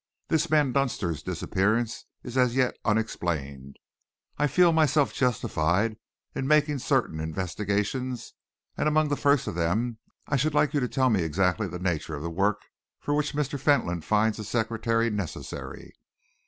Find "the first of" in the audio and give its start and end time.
9.09-9.53